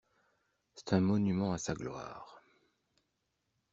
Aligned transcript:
C'est 0.73 0.93
un 0.93 0.99
monument 0.99 1.53
à 1.53 1.59
sa 1.59 1.75
gloire. 1.75 2.41